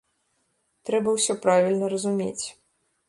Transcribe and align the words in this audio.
Трэба 0.89 1.13
ўсё 1.17 1.33
правільна 1.43 1.85
разумець. 1.93 2.45